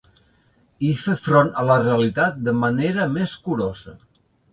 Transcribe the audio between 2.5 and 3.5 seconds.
manera més